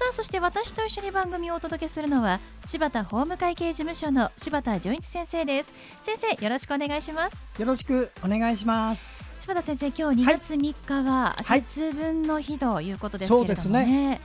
[0.00, 5.74] さあそして私と一緒に番組をお届けするのは柴田法務会計事務所の柴田純一先生です。
[6.00, 7.36] 先生よろしくお願いします。
[7.58, 9.10] よろしくお願いします。
[9.38, 14.20] 柴田先生今日2月3日は節分の日ということですけれどもね,、ね。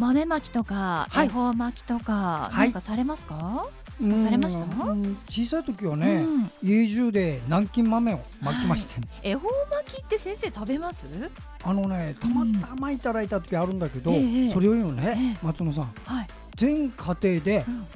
[0.00, 3.68] 豆まきとか恵方巻きとか、何かされますか、
[4.22, 4.64] されました？
[5.28, 9.48] 小さい時はね、うん、家中で南京豆を巻きまして恵方
[9.84, 11.06] 巻きって先生食べます？
[11.62, 17.86] あのねたまたまいただいた時あるんだけど、うん、それよりもね、えー、松野さん、はい、全家庭で、うん、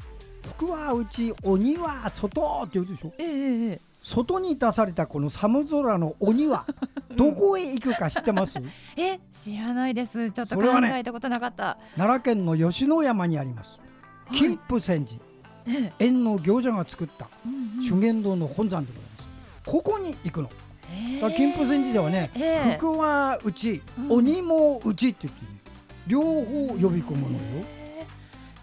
[0.50, 6.66] 福は内鬼は外って言うでしょ、えー、外に出されたこの寒空の鬼は
[7.16, 8.58] どこへ行くか知ってます？
[8.98, 10.30] え知らないです。
[10.32, 13.80] ちょっと考えたことなかった、ね、奈良県の吉野山にあります。
[14.32, 15.20] 金峰山寺、
[15.98, 17.28] 縁の行者が作った
[17.82, 19.70] 修験道の本山でございます。
[19.70, 20.50] ここに行くの。
[21.36, 22.30] 金峰山寺ではね、
[22.78, 25.40] 福は内、鬼も内って言って
[26.06, 27.64] 両方呼び込むのよ。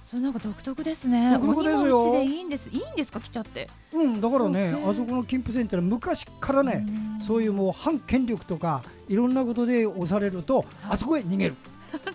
[0.01, 1.37] それなんか独特ですね。
[1.39, 2.11] 独特ですよ。
[2.11, 2.69] でいいんです。
[2.69, 3.19] いいんですか？
[3.21, 3.69] 来ちゃって。
[3.93, 6.85] うん、だからね、あそこの金峰山って昔からね、
[7.25, 11.55] そういうもう反権力とかいろんなことで押されると、あそこへ逃げる。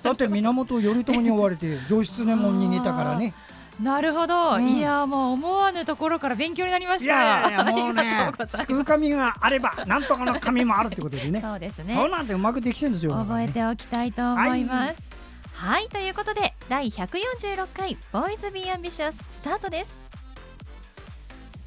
[0.03, 3.35] だって源頼朝に追われて 上質年も逃げたからね。
[3.81, 7.49] なるほど、うん、いやもう思わぬところから勉強になりました。
[7.49, 11.41] いや もうね、救う神があれば、なんとかの神もあるってことでね。
[11.45, 11.95] そうですね。
[11.95, 13.13] そうなんでうまくできてるんですよ。
[13.13, 15.11] 覚えておきたいと思います。
[15.53, 20.01] はい、はい、ということで第146回ボーイズビーアンビシャススタートです。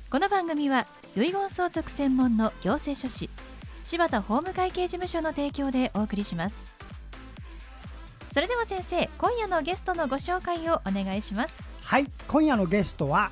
[0.09, 3.29] この番組は遺言相続専門の行政書士
[3.83, 6.55] 柴田法務会計事務所の提供でお送りします。
[8.33, 11.68] それでは先生、今夜のゲストのご紹介をお願いします。
[11.89, 13.31] はい今夜のゲストは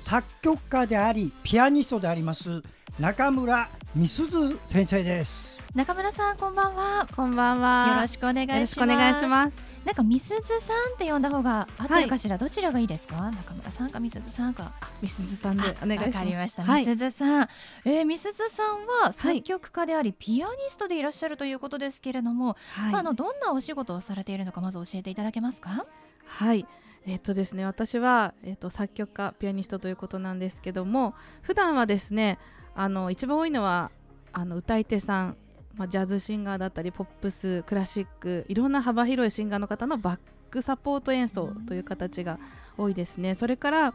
[0.00, 2.60] 作曲家でありピアニストであります
[2.98, 5.60] 中村美鈴先生です。
[5.72, 7.06] 中村さんこんばんは。
[7.14, 7.94] こんばんは。
[7.94, 8.82] よろしくお願いします。
[8.82, 9.54] お願いします。
[9.84, 13.30] なんか美鈴さんって呼んだ方が合ってるかしら、はい、どちらがいいですか？
[13.30, 14.72] 中村さんか美鈴さんか。
[15.00, 16.16] 美鈴さんでお願いします。
[16.16, 17.48] わかりました、はい、美鈴さん、
[17.84, 25.86] えー、美鈴さんは作曲家であり、はい、ピアニストでいらっしゃるということですけれども、はい、まあ、あのどんなお仕事をされているのかまず教えていただけますか？
[26.24, 26.66] はい
[27.04, 32.38] えっとですね、私は、えっと、作曲家ピアニストということなんですけども普段はですね
[32.74, 33.90] あの一番多いのは
[34.32, 35.36] あの歌い手さん、
[35.74, 40.18] まあ、ジャズシンガーだったりポップスクラシックいろんな幅広いシンガーの方のバッ
[40.50, 42.38] クサポート演奏という形が
[42.78, 43.34] 多いですね。
[43.34, 43.94] それから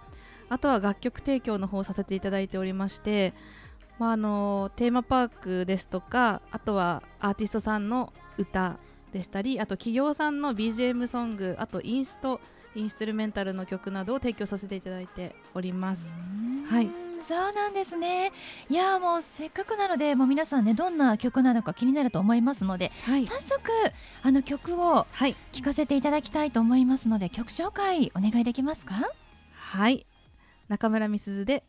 [0.50, 3.34] あとは楽曲提供の方をさせていただいておりまして、
[4.00, 8.78] まあ、あのテーマパークですとかあとはアーティストさんの歌
[9.12, 12.40] でしたりあと企業さんの BGM ソングあとインスト
[12.76, 16.04] インストゥルメンタルの曲などを提供させていただいております。
[16.70, 16.90] はい。
[17.20, 18.32] そうなんですね。
[18.70, 23.60] いやもうせっかくなのでもう皆さんねどんな曲なのか気になると思いますので、はい、早速
[24.22, 25.06] あの曲を
[25.52, 28.94] 聴かせていただきたいと思いますので、曲紹介お願いできますか？
[29.54, 30.06] はい。
[30.68, 31.64] 中村美鈴で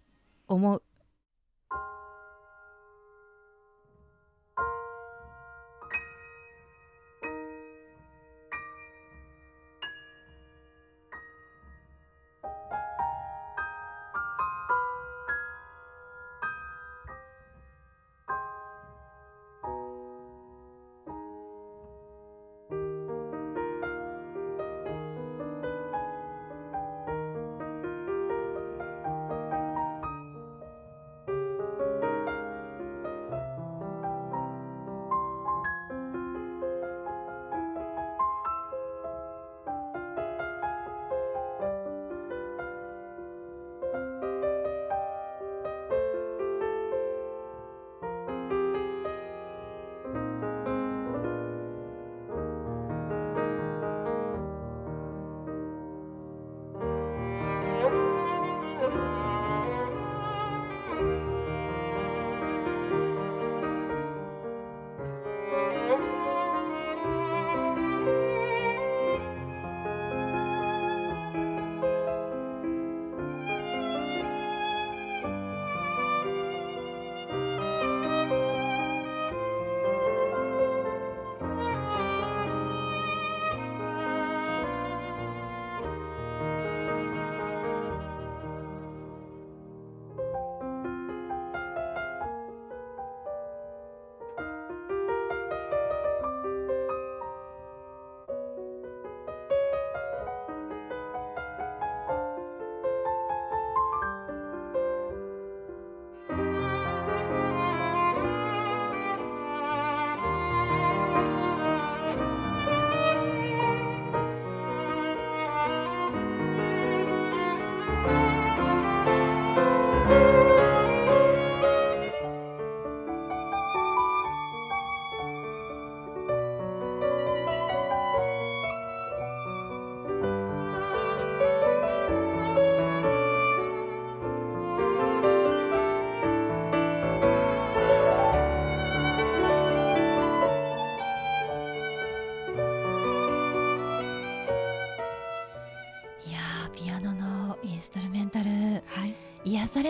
[0.46, 0.82] 思う。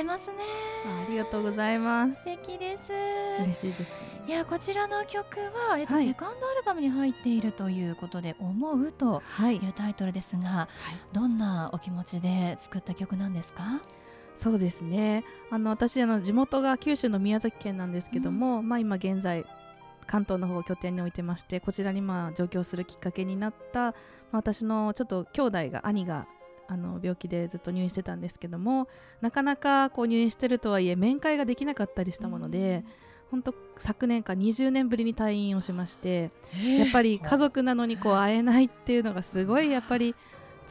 [0.09, 0.37] ますね。
[0.87, 2.15] ありがとうございます。
[2.15, 2.91] 素敵です。
[3.43, 3.91] 嬉しいです、
[4.27, 9.23] いやこちらの曲は、えっと、はい、セカンドアルバムに入っているということで「思う」と
[9.53, 13.63] いうタイトルですが、はい、どんなお気持ちで作った曲なんですか？
[14.35, 15.25] そうですね。
[15.51, 19.45] あの私あの地元が九州の宮崎県なんですけども、うん、まあ、今現在
[20.07, 23.93] 関東の方を拠点に置いてましてこちらにまあ上京するきっかけになった、まあ、
[24.39, 26.27] 私のちょっと兄弟が兄が
[26.69, 28.89] あの病気でずっと入院してたんですけども
[29.23, 32.85] なかなかこう入院してるとはいえ面会ができなかったりしたもので、
[33.31, 36.31] 本当昨年か20年ぶりに退院をしまして
[36.79, 40.15] やっぱり家族なのにこう会えないっていうのがすごいやっぱり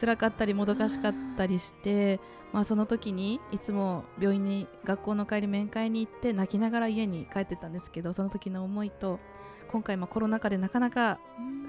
[0.00, 2.20] 辛かったりもどかしかったりして、
[2.52, 9.20] まあ、その時にいつも病院に学校の帰り面会に行って泣きながら家に帰ってたんですけどその時の思いと
[9.68, 11.18] 今回もコロナ禍でなかなか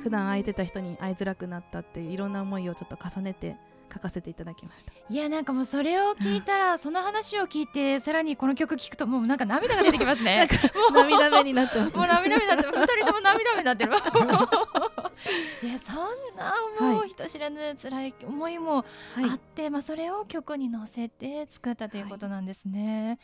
[0.02, 3.58] 普段会えてた人に会いづらくなったっていういろんな思いをちょっと重ねて
[3.92, 4.92] 書かせていただきました。
[5.10, 10.48] いやなんかもうそれを聞いたら、 その話を聞いてさらにこの曲聞くともうなんか涙が出てきますね。
[10.94, 13.94] 涙目になってます、ね、もう涙目になって二人とも涙目になってる。
[15.64, 15.96] いやそん
[16.38, 18.86] なもう人知らぬ辛い思いも
[19.18, 23.20] あって、はい、まあそれを曲に乗せて作ったということなんですね、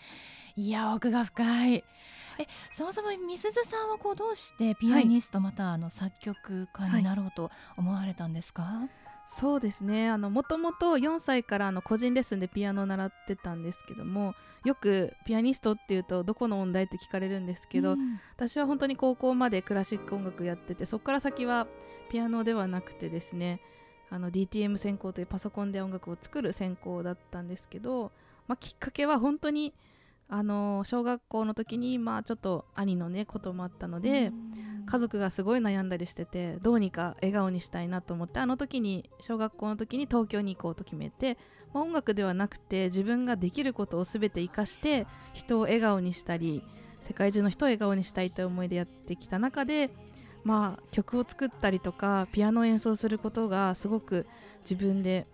[0.55, 1.83] はい、いや奥が深い。
[2.37, 10.09] えそもそもみすずさんはこうどうしてピアニストまたあの作曲家になろうと思われたんですか、はいそうですね。
[10.09, 21.67] あのもともと4歳からあの個人レッスンでピアノを習ってたんですけどもよくピアニストっていうとどこの音大って聞かれるんですけど、うん、私は本当に高校までクラシック音楽やっててそこから先は
[22.11, 23.61] ピアノではなくてですね
[24.11, 28.11] あの DTM 専攻というパソコンで音楽を作る専攻だったんですけど、
[28.47, 29.73] まあ、きっかけは本当に
[30.29, 34.31] あの小学校の時にまあちょっと兄のねこともあったので、
[34.85, 41.37] 家族がすごい悩んだりしててどうにか笑顔にしたいなと思ってあの時に小学校の時に東京に行こうと決めて、
[41.73, 46.63] まあ、音楽ではなくて自分ができることを全て生かして人を笑顔にしたり
[46.99, 49.91] 世界中の人を笑顔にしたいという思いでやってきた中で、
[50.43, 54.27] まあ、曲を作ったりとかピアノを演奏することがすごく
[54.63, 55.27] 自分で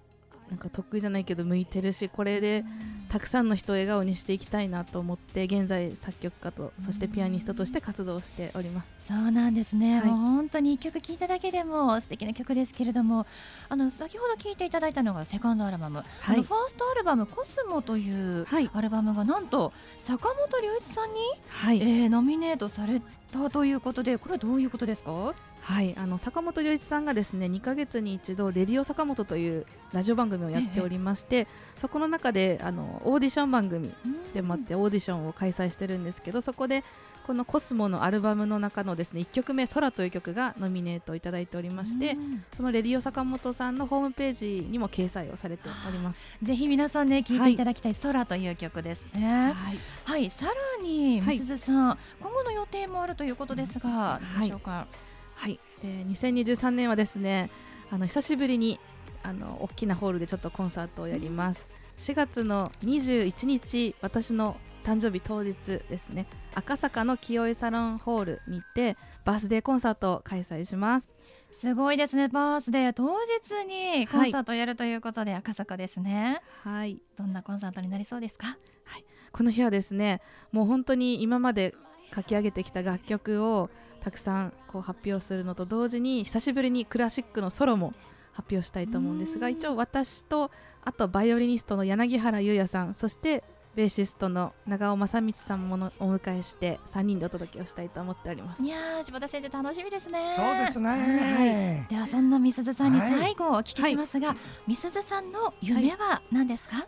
[0.52, 2.66] なんか得意じゃないけど向いてるしこれで
[3.10, 9.08] たくさんの人を笑顔にしていきたいなと思って現在作曲家とそしてピアニストとして活動しております。
[9.08, 13.26] そうなんですね、はい、もう本当に1曲聴いただけでも素敵な曲ですけれども
[13.70, 25.34] あの先ほど聴いていただいたのがセカンドアルバム、はい、ファーストアルバム「コスモというアルバムがなんと坂本龍一さんに、はい、えー、ノミネートされたということでこれはどういうことですか？
[25.62, 33.92] はいあの坂本龍一さんがですね2か月に一度「レディオ坂本」というラジオ番組をやっておりまして、ええ、そこの中であのオーディション番組
[34.34, 36.84] でもあってオーディションを開催してるんですけどそこで
[37.28, 42.18] この「コスモ」のアルバムの中のですね1曲目「空」という曲がノミネートいただいておりまして
[42.56, 46.20] そのレディオ坂本さんのホームページにも掲載をされております。
[46.42, 47.58] ぜひ皆さんね聴いてい。
[47.58, 49.54] ただきたい「空」という曲ですね。
[49.54, 50.54] はい、はい、さら
[50.84, 57.50] にみすずさん、はい、今後の予定もあるということですが、どうでしょうか、はいはい、えー、2023年はですね
[57.92, 58.80] あの久しぶりに
[59.24, 66.26] あの大きなホールでちょっとコンサートをやります、4月の21日私の誕生日当日ですね。
[66.56, 71.14] 赤坂の清江サロンホールにてバースデーコンサートを開催します。
[71.52, 72.30] すごいですね。
[72.30, 76.42] バースデー当日にコンサートをやるということで、赤坂ですね。
[76.64, 77.00] はい。
[77.18, 78.58] どんなコンサートになりそうですか？
[78.86, 79.06] はい。
[79.32, 80.20] この日はですね
[80.52, 81.76] もう本当に今まで
[82.16, 83.70] 書き上げてきた楽曲を
[84.02, 87.94] たくさんこう発表するのと同時に久しぶりにクラシックのソロも
[88.34, 90.52] 発表したいと思うんですが一応私と
[90.84, 93.44] あとバイオリニストの柳原優也さんそして
[93.76, 98.62] ベーシストの長尾正道さんものお迎えして3人でお届けをしたいと思っております。
[98.62, 100.34] いや柴田先生楽しみですね。
[100.36, 106.84] そうですね、はい、ではそんなみすずさんに最後お聞きしますが、はい、みすずさんの夢は何ですか、は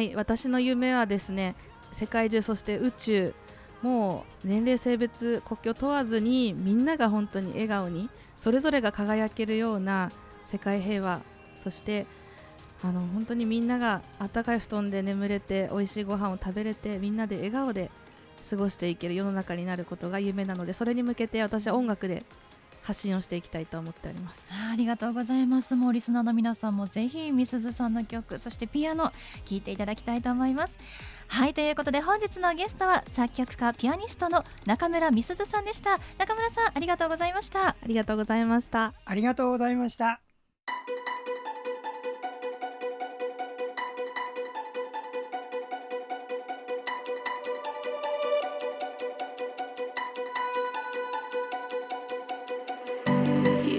[0.00, 1.54] い、はい、私の夢はですね
[1.92, 3.34] 世界中そして宇宙
[3.82, 10.10] もう年齢性別国境問わずにみんなが本当に笑顔にそれぞれが輝けるような
[10.46, 11.20] 世界平和
[11.62, 12.06] そして
[12.82, 17.90] あの本当にみんなが暖かい布団で眠れて美味しいご飯を食べれてみんなで笑顔で
[18.48, 22.24] 過ごしていける世の中になることが夢なのでそれに向けて私は音楽で
[22.82, 24.42] 発信をしていきたいと思っております。
[24.50, 25.76] ありがとうございます。
[25.76, 29.12] もうリスナーの皆さんもぜひみすずさんの曲そしてピアノ
[29.44, 30.78] 聴いていただきたいと思います。
[31.28, 35.98] はいということで本日のゲストは作曲家ピアニストの中村美鈴さんでした。
[36.18, 37.68] 中村さんありがとうございました。
[37.68, 38.92] ありがとうございました。
[39.04, 40.20] ありがとうございました。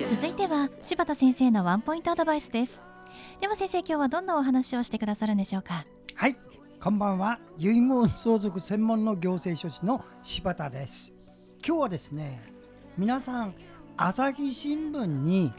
[0.05, 2.81] 続いては柴田先生のワンポイントアドバイスです。
[3.41, 5.85] では先生今日はどんなお話をしてくださるんでしょうか？
[6.15, 6.37] はい
[6.81, 7.39] こんばんは。
[7.57, 11.11] 遺言相続専門の行政書士の柴田です。
[11.61, 12.39] 今日はですね
[12.97, 13.53] 皆さん
[13.97, 15.51] 朝日新聞に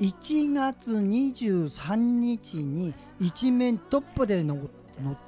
[0.00, 4.60] 1月23日に一面トップで載っ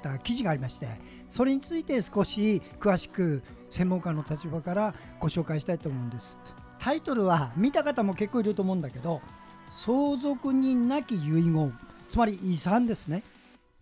[0.01, 0.99] た記事がありまして
[1.29, 6.39] それについて少し詳しく専門家の立場からご紹介したいと思うんです。
[6.79, 9.21] タイトルは見た方も結構いると思うんだけど
[9.69, 11.77] 相続人なき遺言
[12.09, 13.21] つまり遺産ですね。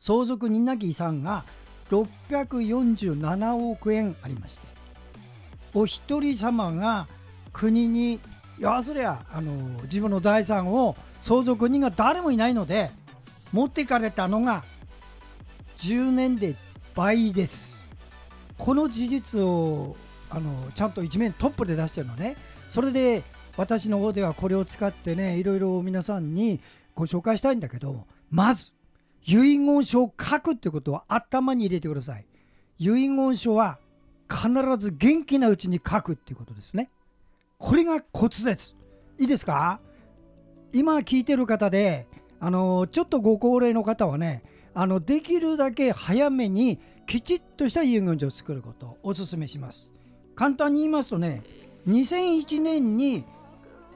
[0.04, 1.46] 相続人なき遺産が
[1.90, 4.68] 647億円ありまして
[5.74, 7.08] お一人様が
[7.54, 8.20] 国にい
[8.60, 12.92] やそりゃあの自分の財産を相続人が誰もいないので
[13.54, 14.66] 持っていかれたのが
[15.78, 16.58] 10年で
[16.96, 17.82] 倍です。
[18.58, 19.96] この事実を
[20.30, 22.36] あのちゃんと一面トップで出してるのね。
[22.68, 23.24] それで
[23.56, 26.60] 私の方ではこれを使ってねいろいろ皆さんに
[26.94, 28.74] ご紹介したいんだけどまず
[29.26, 32.26] 遺言書を書くってことは頭に入れてください。
[32.80, 33.80] 遺言書は
[34.30, 36.90] 必ず元気なうちに書くっていうことですね。
[37.58, 38.76] これがコツです。
[39.20, 39.80] いいですか？
[40.74, 42.08] 今聞いてる方で、
[42.40, 49.92] あのちょっとご高齢の方はね、あのできるだけ早めにきちっとした遺言書を作ることをお勧めします。
[50.36, 51.44] 簡単に言いますとね、
[51.88, 53.24] 2001年に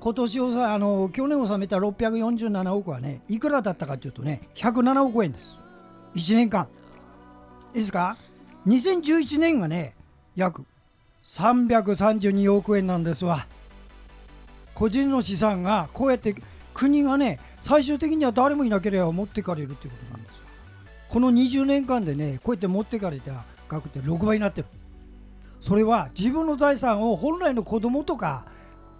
[0.07, 5.57] 今年をさあの去年納めた647億はねいくらだったかというとね107億円です。
[6.15, 6.69] 1年間。
[7.73, 8.15] いいですか
[8.67, 9.95] ？2011年がね
[10.37, 10.63] 約
[11.25, 13.47] 332億円なんですわ。
[14.73, 16.35] 個人の資産がこうやって
[16.73, 20.35] 国がね最終的には誰もいなければ持っていかれるっていうことなんです
[21.09, 24.67] この20年間でねこうやって持っていかれた額って6倍になってる。
[25.59, 28.45] それは自分の財産を本来の子供とか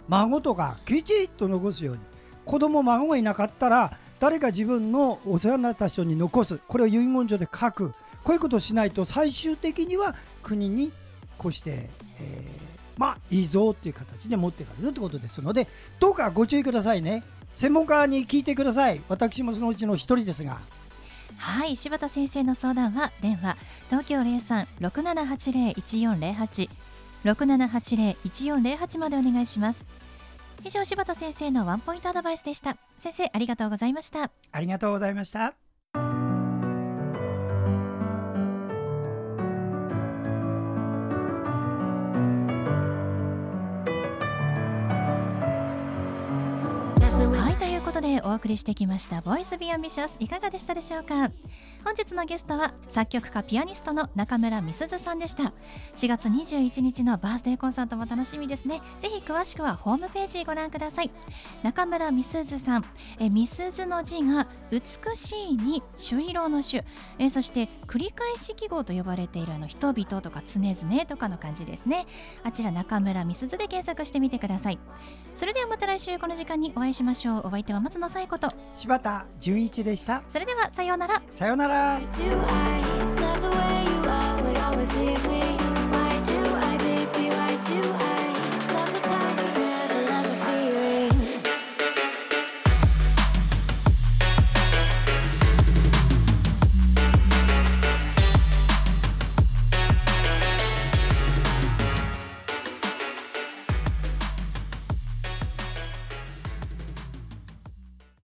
[0.08, 2.00] 孫とかきちっと残すように
[2.44, 6.58] 子供孫がいなかったら誰か自分のお世話になった人に残す。
[6.66, 7.94] これを遺言書で書く。
[8.24, 10.90] こういうことをしないと最終的には国に
[11.38, 11.88] こうして、
[12.20, 15.68] えー、まあいいぞっていう形で持っていかれるってことですので
[16.00, 17.22] どうかご注意くださいね。
[17.54, 19.00] 専門家に聞いてください。
[19.08, 20.58] 私もそのうちの一人ですが。
[21.36, 23.56] はい柴田先生の相談は電話
[23.88, 24.18] 東京
[24.80, 26.68] 0367801408
[27.24, 29.86] 6780-1408までお願いします。
[30.64, 32.76] 以上柴田先生のワンポイントアドバイスでした。
[32.98, 34.30] 先生ありがとうございました。
[34.52, 35.67] ありがとうございました。
[48.24, 51.30] お送りしてきました「ボイスビアンビシャスいかがでしたでしょうか？
[51.84, 55.44] 本日のゲストは作曲家ピアニストの中村美鈴さんでした。
[55.96, 58.80] 4月21日のバースデーコンサートも楽しみですね。
[59.00, 61.10] ぜひ詳しくはホームページご覧ください。
[61.62, 62.84] 中村美鈴さん
[63.18, 66.84] え美鈴の字が美しいに朱色の朱。
[67.18, 72.06] えそして繰り返し記号と呼ばれているあの人々とか常々とかの感じですね。
[72.44, 74.78] あちら中村美鈴で検索してみてください。
[75.36, 77.46] それではまた来週この時間にお会いしましょう。
[77.46, 78.48] お相手は松野野紗友子と。
[78.74, 80.22] 柴田純一でした。
[80.32, 81.20] それではさようなら。
[81.32, 82.00] さようなら